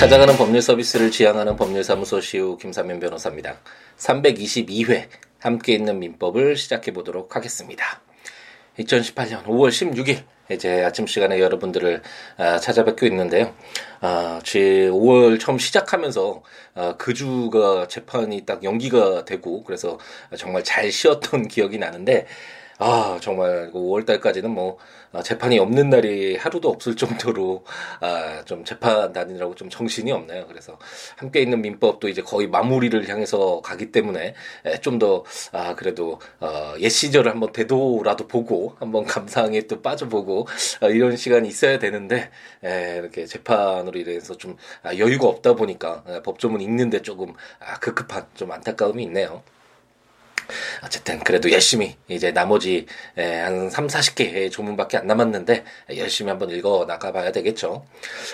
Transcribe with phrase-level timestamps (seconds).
[0.00, 3.58] 찾아가는 법률 서비스를 지향하는 법률사무소 시우 김사면 변호사입니다.
[3.98, 8.00] 322회 함께 있는 민법을 시작해 보도록 하겠습니다.
[8.78, 12.00] 2018년 5월 16일 이제 아침 시간에 여러분들을
[12.38, 13.54] 아, 찾아뵙고 있는데요.
[14.00, 16.42] 아, 제 5월 처음 시작하면서
[16.76, 19.98] 아, 그 주가 재판이 딱 연기가 되고 그래서
[20.38, 22.26] 정말 잘 쉬었던 기억이 나는데
[22.82, 24.78] 아, 정말 5월 달까지는 뭐
[25.12, 27.64] 아, 재판이 없는 날이 하루도 없을 정도로
[28.00, 30.46] 아, 좀 재판 다니느라고 좀 정신이 없네요.
[30.46, 30.78] 그래서
[31.16, 34.34] 함께 있는 민법도 이제 거의 마무리를 향해서 가기 때문에
[34.80, 40.46] 좀 더 아, 그래도 어, 옛 시절을 한번 되돌아도 보고 한번 감상에 또 빠져보고
[40.80, 42.30] 아, 이런 시간이 있어야 되는데
[42.64, 48.26] 에, 이렇게 재판으로 인해서 좀 아, 여유가 없다 보니까 에, 법조문 읽는데 조금 아, 급급한
[48.34, 49.42] 좀 안타까움이 있네요.
[50.84, 52.86] 어쨌든 그래도 열심히 이제 나머지
[53.16, 55.64] 한 3, 40개 조문밖에 안 남았는데
[55.96, 57.84] 열심히 한번 읽어 나가 봐야 되겠죠.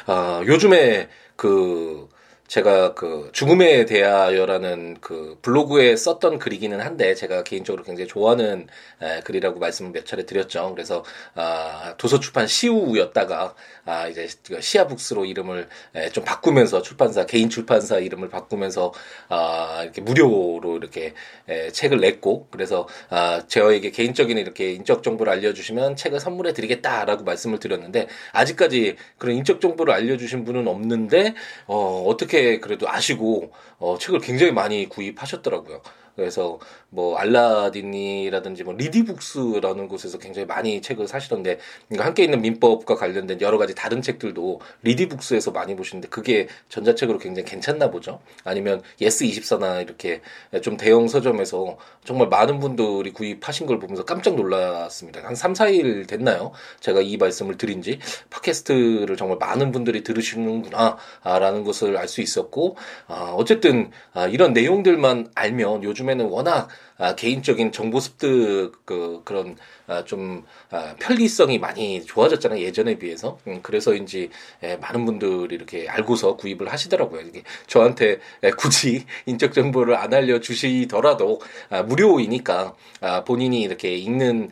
[0.07, 2.09] 어, 요즘에 그
[2.49, 8.69] 제가 그 죽음에 대하여라는 그 블로그에 썼던 글이기는 한데 제가 개인적으로 굉장히 좋아하는
[9.03, 10.73] 에, 글이라고 말씀을 몇 차례 드렸죠.
[10.75, 14.29] 그래서 아, 도서 출판 시우였다가 아, 이제
[14.61, 18.93] 시아북스로 이름을 에, 좀 바꾸면서 출판사 개인 출판사 이름을 바꾸면서
[19.29, 21.15] 아, 이렇게 무료로 이렇게
[21.49, 27.59] 에, 책을 냈고 그래서 아, 저에게 개인적인 이렇게 인적 정보를 알려주시면 책을 선물해 드리겠다라고 말씀을
[27.59, 31.35] 드렸는데 아직까지 그런 인적 정보를 알려주신 분은 없는데
[31.67, 35.81] 어, 어떻게 그렇게 그래도 아시고 어, 책을 굉장히 많이 구입하셨더라고요.
[36.17, 43.41] 그래서 뭐 알라딘이라든지 뭐 리디북스라는 곳에서 굉장히 많이 책을 사시던데 그러니까 함께 있는 민법과 관련된
[43.42, 48.20] 여러 가지 다른 책들도 리디북스에서 많이 보시는데 그게 전자책으로 굉장히 괜찮나 보죠.
[48.44, 50.22] 아니면 예스 24나 이렇게
[50.62, 55.22] 좀 대형 서점에서 정말 많은 분들이 구입하신 걸 보면서 깜짝 놀랐습니다.
[55.22, 56.53] 한 3, 4일 됐나요?
[56.81, 57.98] 제가 이 말씀을 드린 지
[58.31, 62.77] 팟캐스트를 정말 많은 분들이 들으시는구나 라는 것을 알 수 있었고
[63.09, 66.69] 아, 어쨌든 아, 이런 내용들만 알면 요즘 요즘에는 워낙
[66.99, 69.56] 아, 개인적인 정보 습득 그 그런
[69.87, 73.39] 아, 좀 아, 편리성이 많이 좋아졌잖아요 예전에 비해서.
[73.47, 74.31] 음, 그래서인지
[74.62, 77.22] 에, 많은 분들이 이렇게 알고서 구입을 하시더라고요.
[77.22, 84.50] 이게 저한테 에, 굳이 인적 정보를 안 알려 주시더라도 아, 무료이니까 아, 본인이 이렇게 읽는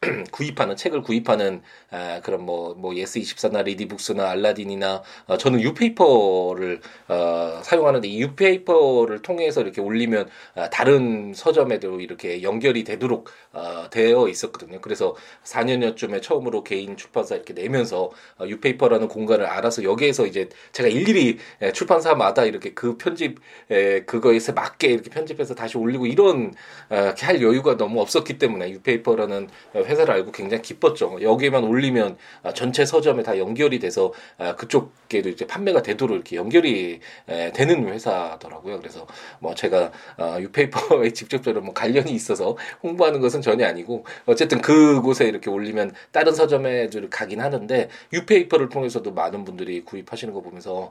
[0.30, 1.60] 구입하는 책을 구입하는
[1.90, 9.22] 아, 그런 뭐뭐 뭐 예스 24나 리디북스나 알라딘이나 어, 저는 유페이퍼를 어, 사용하는데 이 유페이퍼를
[9.22, 14.80] 통해서 이렇게 올리면 아, 다른 서점에도 이렇게 연결이 되도록 어, 되어 있었거든요.
[14.80, 21.38] 그래서 4년여쯤에 처음으로 개인 출판사 이렇게 내면서 어, 유페이퍼라는 공간을 알아서 여기에서 이제 제가 일일이
[21.60, 26.54] 에, 출판사마다 이렇게 그 편집 에, 그거에 맞게 이렇게 편집해서 다시 올리고 이런
[26.88, 29.48] 어, 할 여유가 너무 없었기 때문에 유페이퍼라는
[29.88, 31.22] 회사를 알고 굉장히 기뻤죠.
[31.22, 37.00] 여기에만 올리면 아, 전체 서점에 다 연결이 돼서 아, 그쪽에도 이제 판매가 되도록 이렇게 연결이
[37.26, 38.78] 되는 회사더라고요.
[38.78, 39.06] 그래서
[39.40, 45.50] 뭐 제가 아, 유페이퍼에 직접적으로 뭐 관련이 있어서 홍보하는 것은 전혀 아니고 어쨌든 그곳에 이렇게
[45.50, 50.90] 올리면 다른 서점에 가긴 하는데 유페이퍼를 통해서도 많은 분들이 구입하시는 거 보면서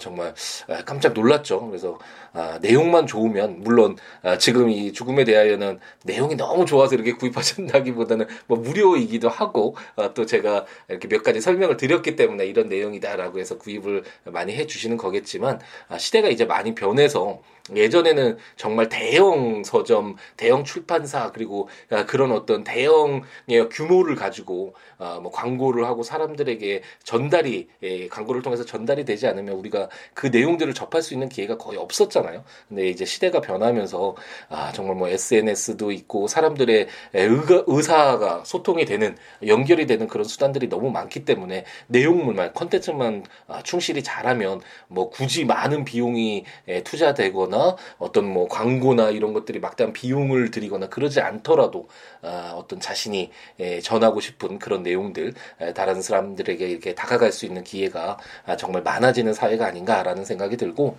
[0.00, 0.34] 정말
[0.86, 1.66] 깜짝 놀랐죠.
[1.66, 1.98] 그래서
[2.60, 3.96] 내용만 좋으면 물론
[4.38, 10.66] 지금 이 죽음에 대하여는 내용이 너무 좋아서 이렇게 구입하신다기보다는 뭐 무료이기도 하고 어, 또 제가
[10.88, 16.28] 이렇게 몇 가지 설명을 드렸기 때문에 이런 내용이다라고 해서 구입을 많이 해주시는 거겠지만 아, 시대가
[16.28, 17.40] 이제 많이 변해서
[17.76, 25.30] 예전에는 정말 대형 서점, 대형 출판사 그리고 아, 그런 어떤 대형의 규모를 가지고 아, 뭐
[25.30, 31.14] 광고를 하고 사람들에게 전달이 예, 광고를 통해서 전달이 되지 않으면 우리가 그 내용들을 접할 수
[31.14, 32.44] 있는 기회가 거의 없었잖아요.
[32.68, 34.16] 근데 이제 시대가 변하면서
[34.48, 39.16] 아 정말 뭐 SNS도 있고 사람들의 의가, 의사가 소통이 되는
[39.46, 43.24] 연결이 되는 그런 수단들이 너무 많기 때문에 내용물만 컨텐츠만
[43.64, 46.44] 충실히 잘하면 뭐 굳이 많은 비용이
[46.84, 47.59] 투자되거나
[47.98, 51.88] 어떤 뭐 광고나 이런 것들이 막대한 비용을 들이거나 그러지 않더라도
[52.22, 57.64] 아, 어떤 자신이 에, 전하고 싶은 그런 내용들 에, 다른 사람들에게 이렇게 다가갈 수 있는
[57.64, 60.96] 기회가 아, 정말 많아지는 사회가 아닌가라는 생각이 들고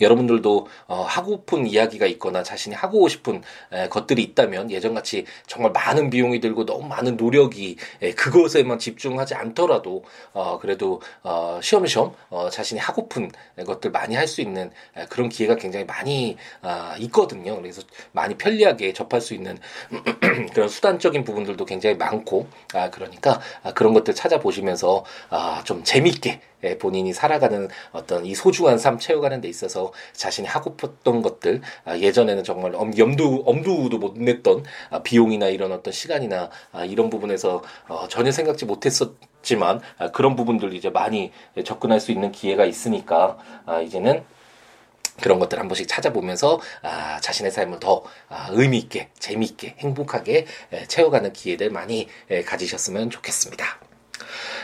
[0.00, 3.42] 여러분들도 어, 하고픈 이야기가 있거나 자신이 하고 싶은
[3.72, 10.04] 에, 것들이 있다면 예전같이 정말 많은 비용이 들고 너무 많은 노력이 에, 그것에만 집중하지 않더라도
[10.32, 13.30] 어, 그래도 어, 시험시험 어, 자신이 하고픈
[13.64, 17.56] 것들 많이 할 수 있는 에, 그런 기회가 굉장히 많이 아, 있거든요.
[17.60, 17.82] 그래서
[18.12, 19.58] 많이 편리하게 접할 수 있는
[20.52, 26.40] 그런 수단적인 부분들도 굉장히 많고 아, 그러니까 아, 그런 것들 찾아보시면서 아, 좀 재밌게
[26.80, 31.98] 본인이 살아가는 어떤 이 소중한 삶 채워가는 데 있어 있어서 자신이 하고 싶었던 것들 아,
[31.98, 38.08] 예전에는 정말 염두 엄두도 못 냈던 아, 비용이나 이런 어떤 시간이나 아, 이런 부분에서 어,
[38.08, 41.32] 전혀 생각지 못했었 지만 아, 그런 부분들 이제 많이
[41.64, 44.24] 접근할 수 있는 기회가 있으니까 아, 이제는
[45.20, 50.84] 그런 것들 한 번씩 찾아보면서 아, 자신의 삶을 더 아, 의미 있게 재미있게 행복하게 에,
[50.86, 53.85] 채워가는 기회들 많이 에, 가지셨으면 좋겠습니다.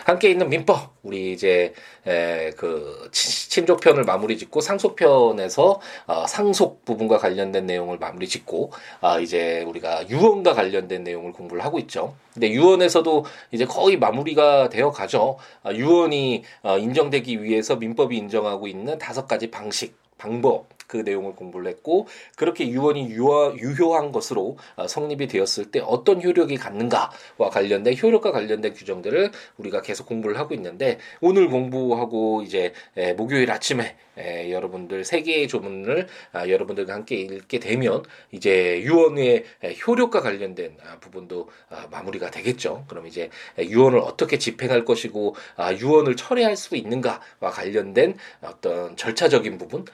[0.05, 1.75] 함께 있는 민법 우리 이제
[2.07, 9.63] 에, 그 친족편을 마무리 짓고 상속편에서 어, 상속 부분과 관련된 내용을 마무리 짓고 아, 이제
[9.63, 12.15] 우리가 유언과 관련된 내용을 공부를 하고 있죠.
[12.35, 15.39] 근데 유언에서도 이제 거의 마무리가 되어 가죠.
[15.63, 21.71] 아, 유언이 어, 인정되기 위해서 민법이 인정하고 있는 다섯 가지 방식 방법 그 내용을 공부를
[21.71, 22.07] 했고
[22.37, 28.75] 그렇게 유언이 유효, 유효한 것으로 어, 성립이 되었을 때 어떤 효력이 갖는가와 관련된 효력과 관련된
[28.75, 32.75] 규정들을 우리가 계속 공부를 하고 있는데 오늘 공부하고 이제
[33.17, 39.45] 목요일 아침에 여러분들 세 개의 조문을 아, 여러분들과 함께 읽게 되면 이제 유언의
[39.87, 42.85] 효력과 관련된 아, 부분도 아, 마무리가 되겠죠.
[42.89, 45.35] 그럼 이제 유언을 어떻게 집행할 것이고
[45.81, 49.85] 유언을 철회할 수 있는가와 관련된 어떤 절차적인 부분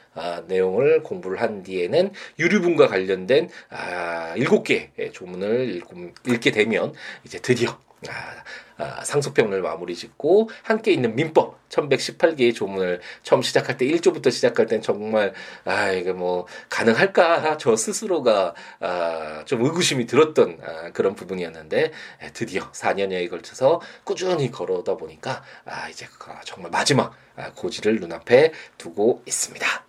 [0.46, 5.76] 내용을 조문을 공부를 한 뒤에는 유류분과 관련된 아, 7개 조문을
[6.24, 6.92] 읽, 게 되면
[7.24, 7.78] 이제 드디어
[8.08, 8.44] 아,
[8.78, 14.80] 아, 상속평을 마무리 짓고 함께 있는 민법 1118개의 조문을 처음 시작할 때 1조부터 시작할 땐
[14.80, 15.34] 정말
[15.64, 21.92] 아 이게 뭐 가능할까 저 스스로가 아, 좀 의구심이 들었던 아, 그런 부분이었는데
[22.34, 26.06] 드디어 4년여에 걸쳐서 꾸준히 걸어오다 보니까 아 이제
[26.44, 29.87] 정말 마지막 아, 고지를 눈앞에 두고 있습니다.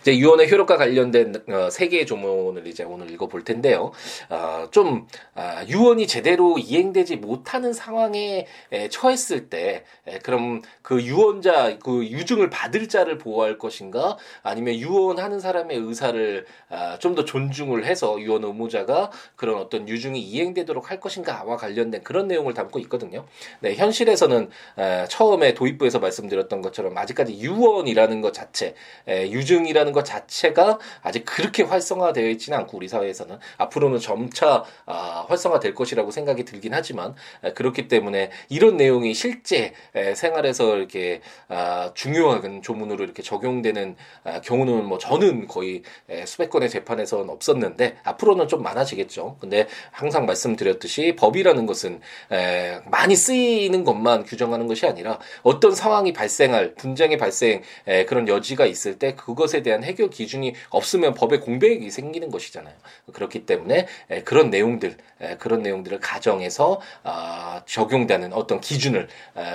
[0.00, 3.92] 이제 유언의 효력과 관련된 어, 세 개의 조문을 이제 오늘 읽어볼 텐데요.
[4.28, 11.78] 어, 좀 아, 유언이 제대로 이행되지 못하는 상황에 에, 처했을 때 에, 그럼 그 유언자
[11.82, 18.20] 그 유증을 받을 자를 보호할 것인가 아니면 유언하는 사람의 의사를 아, 좀 더 존중을 해서
[18.20, 23.24] 유언 의무자가 그런 어떤 유증이 이행되도록 할 것인가와 관련된 그런 내용을 담고 있거든요.
[23.60, 28.74] 네, 현실에서는 에, 처음에 도입부에서 말씀드렸던 것처럼 아직까지 유언이라는 것 자체
[29.06, 35.24] 에, 유증 기능이라는 것 자체가 아직 그렇게 활성화되어 있지는 않고 우리 사회에서는 앞으로는 점차 아,
[35.28, 41.90] 활성화될 것이라고 생각이 들긴 하지만 에, 그렇기 때문에 이런 내용이 실제 에, 생활에서 이렇게 아,
[41.94, 48.48] 중요한 조문으로 이렇게 적용되는 아, 경우는 뭐 저는 거의 에, 수백 건의 재판에서는 없었는데 앞으로는
[48.48, 49.38] 좀 많아지겠죠.
[49.40, 52.00] 근데 항상 말씀드렸듯이 법이라는 것은
[52.30, 58.66] 에, 많이 쓰이는 것만 규정하는 것이 아니라 어떤 상황이 발생할 분쟁의 발생 에, 그런 여지가
[58.66, 62.74] 있을 때 그것에 것에 대한 해결 기준이 없으면 법에 공백이 생기는 것이잖아요.
[63.12, 63.86] 그렇기 때문에
[64.24, 64.96] 그런 내용들,
[65.38, 69.08] 그런 내용들을 가정해서 아, 적용되는 어떤 기준을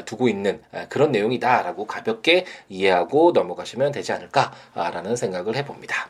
[0.06, 6.10] 두고 있는 그런 내용이다라고 가볍게 이해하고 넘어가시면 되지 않을까라는 생각을 해봅니다.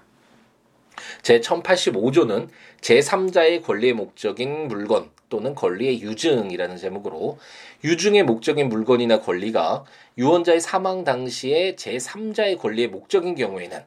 [1.24, 2.50] 제 1085조는
[2.81, 7.37] 제3자의 권리의 목적인 물건 또는 권리의 유증이라는 제목으로
[7.83, 9.85] 유증의 목적인 물건이나 권리가
[10.17, 13.79] 유언자의 사망 당시에 제3자의 권리의 목적인 경우에는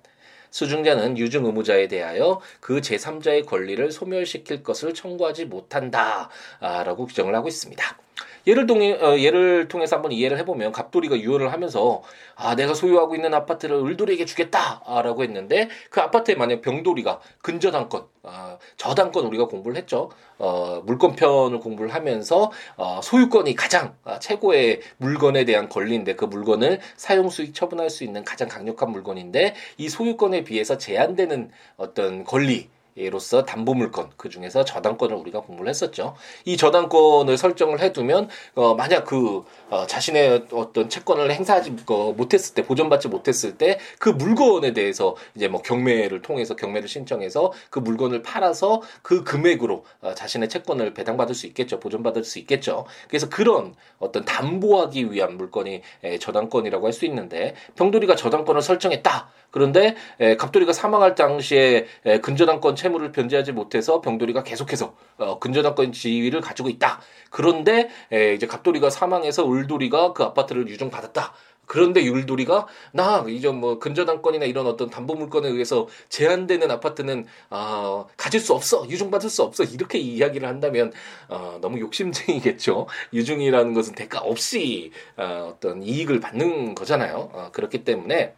[0.50, 7.98] 수증자는 유증 의무자에 대하여 그 제3자의 권리를 소멸시킬 것을 청구하지 못한다라고 규정을 하고 있습니다.
[8.46, 12.02] 예를 통해 어, 예를 통해서 한번 이해를 해보면 갑돌이가 유언을 하면서
[12.34, 19.26] 아 내가 소유하고 있는 아파트를 을돌이에게 주겠다라고 했는데 그 아파트에 만약 병돌이가 근저당권 아, 저당권
[19.26, 20.10] 우리가 공부를 했죠.
[20.38, 27.28] 어, 물권편을 공부를 하면서 어, 소유권이 가장 아, 최고의 물건에 대한 권리인데 그 물건을 사용
[27.28, 33.44] 수익 처분할 수 있는 가장 강력한 물건인데 이 소유권에 비해서 제한되는 어떤 권리 예 로서
[33.44, 36.14] 담보 물건 그 중에서 저당권을 우리가 공부를 했었죠.
[36.44, 42.62] 이 저당권을 설정을 해두면 어, 만약 그 어, 자신의 어떤 채권을 행사하지 어, 못했을 때
[42.62, 48.82] 보존받지 못했을 때 그 물건에 대해서 이제 뭐 경매를 통해서 경매를 신청해서 그 물건을 팔아서
[49.02, 51.80] 그 금액으로 어, 자신의 채권을 배당받을 수 있겠죠.
[51.80, 52.84] 보존받을 수 있겠죠.
[53.08, 59.30] 그래서 그런 어떤 담보하기 위한 물건이 에, 저당권이라고 할 수 있는데 병돌이가 저당권을 설정했다.
[59.50, 66.40] 그런데 에, 갑돌이가 사망할 당시에 에, 근저당권 채무를 변제하지 못해서 병돌이가 계속해서 어, 근저당권 지위를
[66.40, 67.00] 가지고 있다.
[67.30, 71.32] 그런데 에, 이제 갑돌이가 사망해서 울돌이가 그 아파트를 유증받았다.
[71.64, 78.40] 그런데 율돌이가 나 이제 뭐 근저당권이나 이런 어떤 담보 물건에 의해서 제한되는 아파트는 아 가질
[78.40, 80.92] 수 없어 유증받을 수 없어 이렇게 이야기를 한다면
[81.28, 88.34] 어, 너무 욕심쟁이겠죠 유증이라는 것은 대가 없이 어, 어떤 이익을 받는 거잖아요 어, 그렇기 때문에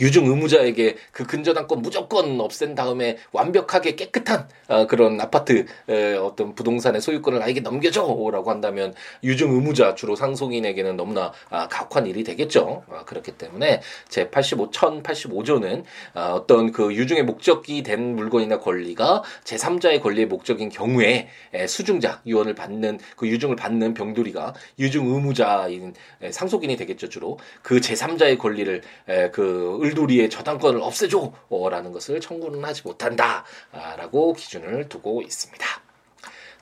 [0.00, 7.00] 유증 의무자에게 그 근저당권 무조건 없앤 다음에 완벽하게 깨끗한 어, 그런 아파트 에, 어떤 부동산의
[7.00, 12.84] 소유권을 나에게 넘겨줘라고 한다면 유증 의무자 주로 상속인에게는 너무나 아, 가혹한 일이 되겠죠.
[12.90, 20.00] 아, 그렇기 때문에 제 85, 1085조는 아, 어떤 그 유증의 목적이 된 물건이나 권리가 제3자의
[20.02, 26.76] 권리의 목적인 경우에 에, 수중자 유언을 받는 그 유증을 받는 병돌이가 유증 의무자인 에, 상속인이
[26.76, 34.88] 되겠죠 주로 그 제3자의 권리를 에, 그 을돌이의 저당권을 없애줘라는 것을 청구는 하지 못한다라고 기준을
[34.88, 35.83] 두고 있습니다.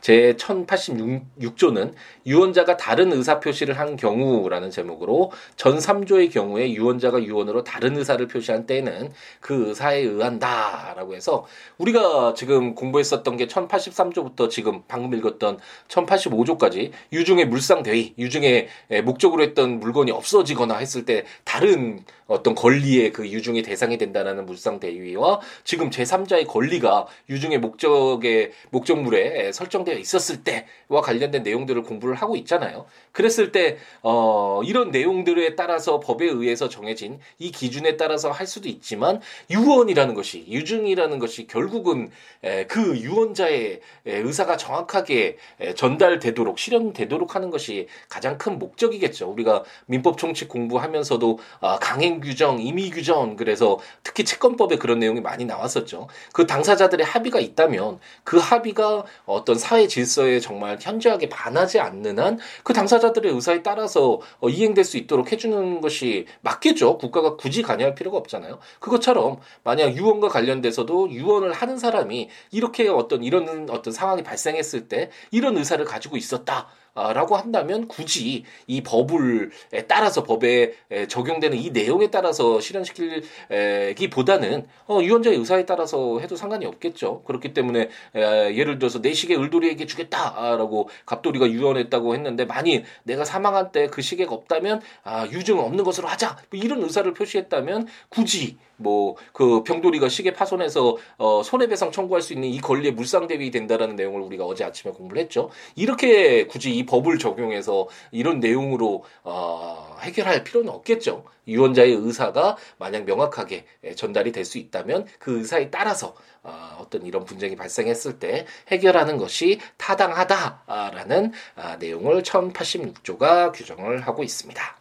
[0.02, 1.94] 제 1086조는
[2.26, 8.66] 유언자가 다른 의사 표시를 한 경우라는 제목으로 전 3조의 경우에 유언자가 유언으로 다른 의사를 표시한
[8.66, 11.46] 때에는 그 의사에 의한다라고 해서
[11.78, 18.68] 우리가 지금 공부했었던 게 1083조부터 지금 방금 읽었던 1085조까지 유중의 물상 대위, 유중의
[19.04, 25.40] 목적으로 했던 물건이 없어지거나 했을 때 다른 어떤 권리의 그 유중의 대상이 된다라는 물상 대위와
[25.64, 32.86] 지금 제3자의 권리가 유중의 목적의 목적물에 설정 되어 있었을 때와 관련된 내용들을 공부를 하고 있잖아요.
[33.12, 39.20] 그랬을 때 어, 이런 내용들에 따라서 법에 의해서 정해진 이 기준에 따라서 할 수도 있지만
[39.50, 42.10] 유언이라는 것이 유증이라는 것이 결국은
[42.42, 49.30] 에, 그 유언자의 에, 의사가 정확하게 에, 전달되도록 실현되도록 하는 것이 가장 큰 목적이겠죠.
[49.30, 55.44] 우리가 민법 총칙 공부하면서도 아, 강행 규정, 임의 규정 그래서 특히 채권법에 그런 내용이 많이
[55.44, 56.08] 나왔었죠.
[56.32, 62.72] 그 당사자들의 합의가 있다면 그 합의가 어떤 사회 질서에 정말 현저하게 반하지 않는 한 그
[62.72, 66.98] 당사자들의 의사에 따라서 어, 이행될 수 있도록 해주는 것이 맞겠죠.
[66.98, 68.58] 국가가 굳이 관여할 필요가 없잖아요.
[68.80, 75.56] 그것처럼 만약 유언과 관련돼서도 유언을 하는 사람이 이렇게 어떤 이런 어떤 상황이 발생했을 때 이런
[75.56, 76.68] 의사를 가지고 있었다.
[76.94, 79.50] 라고 한다면 굳이 이 법을
[79.88, 80.74] 따라서 법에
[81.08, 87.22] 적용되는 이 내용에 따라서 실현시키기보다는 어, 유언자의 의사에 따라서 해도 상관이 없겠죠.
[87.22, 93.82] 그렇기 때문에 예를 들어서 내 시계 을돌이에게 주겠다라고 갑돌이가 유언했다고 했는데 만일 내가 사망한 때
[93.92, 99.62] 그 시계가 없다면 아, 유증 없는 것으로 하자 뭐 이런 의사를 표시했다면 굳이 뭐 그
[99.64, 104.44] 병돌이가 시계 파손해서 어, 손해배상 청구할 수 있는 이 권리에 물상 대비 된다라는 내용을 우리가
[104.44, 105.50] 어제 아침에 공부를 했죠.
[105.74, 111.24] 이렇게 굳이 이 법을 적용해서 이런 내용으로 어, 해결할 필요는 없겠죠.
[111.48, 113.64] 유언자의 의사가 만약 명확하게
[113.96, 119.60] 전달이 될 수 있다면 그 의사에 따라서 어, 어떤 이런 분쟁이 발생했을 때 해결하는 것이
[119.76, 124.78] 타당하다라는 아, 내용을 1086조가 규정을 하고 있습니다.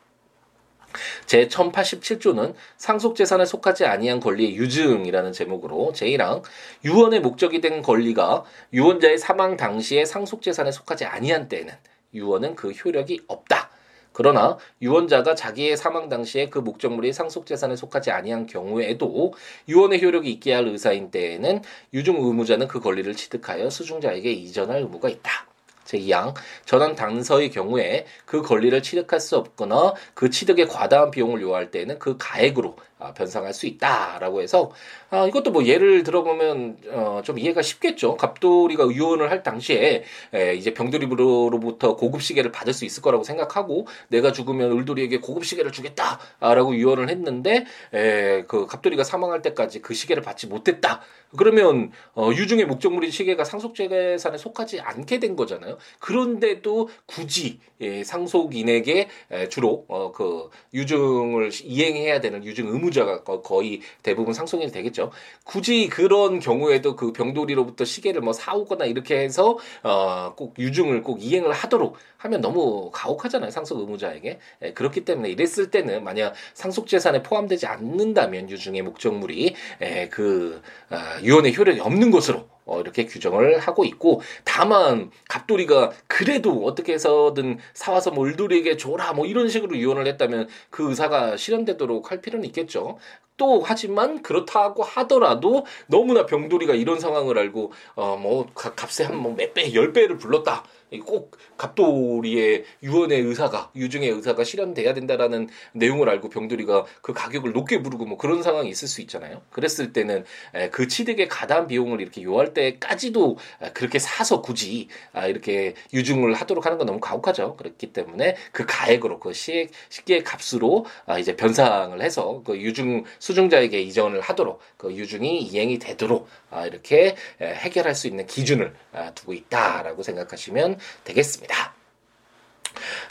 [1.26, 6.44] 제 1087조는 상속재산에 속하지 아니한 권리의 유증이라는 제목으로 제1항
[6.84, 8.44] 유언의 목적이 된 권리가
[8.74, 11.74] 유언자의 사망 당시에 상속재산에 속하지 아니한 때에는
[12.14, 13.70] 유언은 그 효력이 없다.
[14.14, 19.34] 그러나 유언자가 자기의 사망 당시에 그 목적물이 상속 재산에 속하지 아니한 경우에도
[19.70, 21.62] 유언의 효력이 있게 할 의사인 때에는
[21.94, 25.48] 유증 의무자는 그 권리를 취득하여 수중자에게 이전할 의무가 있다.
[25.86, 32.00] 제2항 전환 당서의 경우에 그 권리를 취득할 수 없거나 그 취득에 과다한 비용을 요할 때에는
[32.00, 34.72] 그 가액으로 아, 변상할 수 있다라고 해서
[35.10, 38.16] 아, 이것도 뭐 예를 들어보면 어, 좀 이해가 쉽겠죠.
[38.16, 40.04] 갑돌이가 유언을 할 당시에
[40.34, 45.72] 에, 이제 병돌이로부터 고급 시계를 받을 수 있을 거라고 생각하고 내가 죽으면 을돌이에게 고급 시계를
[45.72, 51.02] 주겠다라고 유언을 했는데 에, 그 갑돌이가 사망할 때까지 그 시계를 받지 못했다.
[51.38, 55.78] 그러면 어, 유중의 목적물인 시계가 상속재산에 속하지 않게 된 거잖아요.
[56.00, 63.82] 그런데도 굳이 예, 상속인에게 에, 주로 어, 그 유증을 이행해야 되는 유증 의무 의무자가 거의
[64.04, 65.12] 대부분 상속인이 되겠죠.
[65.44, 71.52] 굳이 그런 경우에도 그 병돌이로부터 시계를 뭐 사오거나 이렇게 해서 어 꼭 유증을 꼭 이행을
[71.52, 77.66] 하도록 하면 너무 가혹하잖아요 상속 의무자에게 예, 그렇기 때문에 이랬을 때는 만약 상속 재산에 포함되지
[77.68, 84.22] 않는다면 유증의 목적물이 예, 그 어, 유언의 효력이 없는 것으로 어, 이렇게 규정을 하고 있고
[84.46, 90.90] 다만 갑돌이가 그래도 어떻게 해서든 사와서 뭐 을돌이에게 줘라 뭐 이런 식으로 유언을 했다면 그
[90.90, 92.98] 의사가 실현되도록 할 필요는 있겠죠.
[93.38, 99.54] 또 하지만 그렇다고 하더라도 너무나 병돌이가 이런 상황을 알고 어 뭐 값에 한 뭐 몇
[99.54, 100.64] 배, 열 배를 불렀다.
[101.00, 108.06] 꼭 갑돌이의 유언의 의사가 유증의 의사가 실현돼야 된다라는 내용을 알고 병돌이가 그 가격을 높게 부르고
[108.06, 109.42] 뭐 그런 상황이 있을 수 있잖아요.
[109.52, 110.26] 그랬을 때는
[110.72, 113.38] 그 취득에 가다한 비용을 이렇게 요할 때까지도
[113.74, 117.56] 그렇게 사서 굳이 아, 이렇게 유증을 하도록 하는 건 너무 가혹하죠.
[117.56, 123.82] 그렇기 때문에 그 가액으로 그 시, 식의 값으로 아, 이제 변상을 해서 그 유증 수증자에게
[123.82, 128.74] 이전을 하도록 그 유증이 이행이 되도록 아, 이렇게 해결할 수 있는 기준을
[129.16, 131.74] 두고 있다라고 생각하시면 되겠습니다.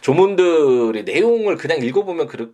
[0.00, 2.49] 조문들의 내용을 그냥 읽어보면 그렇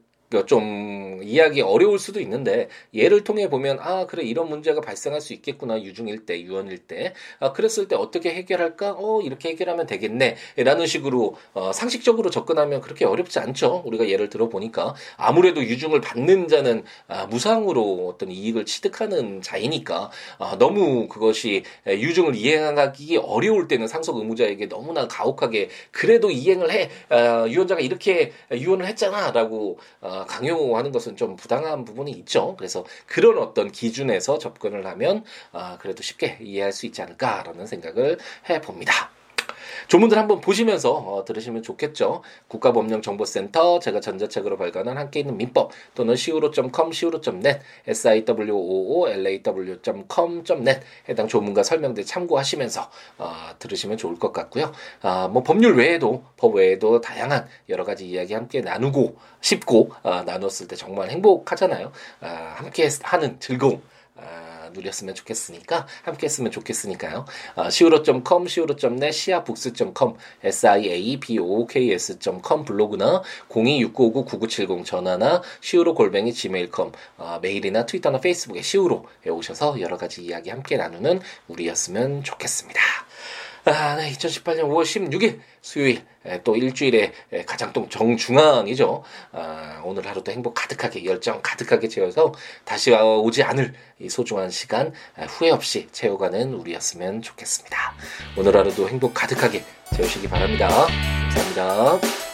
[0.46, 5.80] 좀 이해하기 어려울 수도 있는데 예를 통해 보면 아 그래 이런 문제가 발생할 수 있겠구나
[5.82, 7.12] 유중일 때 유언일 때.
[7.40, 8.96] 아, 그랬을 때 어떻게 해결할까?
[8.98, 13.82] 어 이렇게 해결하면 되겠네라는 식으로 어, 상식적으로 접근하면 그렇게 어렵지 않죠.
[13.86, 14.94] 우리가 예를 들어 보니까.
[15.16, 23.18] 아무래도 유중을 받는 자는 아, 무상으로 어떤 이익을 취득하는 자이니까 아, 너무 그것이 유중을 이행하기
[23.18, 26.90] 어려울 때는 상속 의무자에게 너무나 가혹하게 그래도 이행을 해.
[27.08, 32.54] 아, 유언자가 이렇게 유언을 했잖아라고 아, 강요하는 것은 좀 부당한 부분이 있죠.
[32.56, 38.18] 그래서 그런 어떤 기준에서 접근을 하면 아, 그래도 쉽게 이해할 수 있지 않을까라는 생각을
[38.48, 39.15] 해봅니다.
[39.88, 42.22] 조문들 한번 보시면서 어, 들으시면 좋겠죠.
[42.48, 52.90] 국가법령정보센터 제가 전자책으로 발간한 함께 있는 민법 또는 siwo.com, siwo.net, siwoolaw.com.net 해당 조문과 설명들 참고하시면서
[53.18, 54.72] 어, 들으시면 좋을 것 같고요.
[55.02, 60.68] 아, 뭐 법률 외에도 법 외에도 다양한 여러 가지 이야기 함께 나누고 싶고 아, 나눴을
[60.68, 61.92] 때 정말 행복하잖아요.
[62.20, 63.82] 아, 함께 하는 즐거움.
[64.16, 67.24] 아, 누렸으면 좋겠으니까 함께 했으면 좋겠으니까요.
[67.56, 70.14] 어, siwo.com, siwo.net, siabooks.com,
[70.44, 80.24] siabooks.com 블로그나 026959-9970 전화나 siwo 골뱅이 gmail.com 어, 메일이나 트위터나 페이스북에 siwo에 오셔서 여러 가지
[80.24, 82.80] 이야기 함께 나누는 우리였으면 좋겠습니다.
[83.68, 86.04] 아, 네, 2018년 5월 16일 수요일
[86.44, 87.12] 또 일주일에
[87.46, 89.02] 가장 또 정중앙이죠.
[89.32, 92.32] 아, 오늘 하루도 행복 가득하게 열정 가득하게 채워서
[92.64, 97.94] 다시 오지 않을 이 소중한 시간 후회 없이 채워가는 우리였으면 좋겠습니다.
[98.36, 99.64] 오늘 하루도 행복 가득하게
[99.96, 100.68] 채우시기 바랍니다.
[101.34, 102.25] 감사합니다.